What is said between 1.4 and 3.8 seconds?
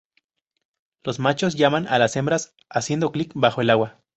llaman a las hembras haciendo clic bajo el